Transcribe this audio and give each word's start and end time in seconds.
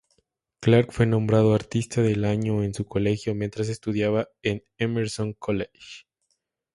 Clark 0.61 0.91
fue 0.91 1.05
nombrado 1.05 1.53
Artista 1.53 2.01
del 2.01 2.25
Año 2.25 2.63
en 2.63 2.73
su 2.73 2.85
colegio, 2.87 3.35
mientras 3.35 3.69
estudiaba 3.69 4.29
en 4.41 4.63
"Emerson 4.79 5.33
College". 5.33 6.07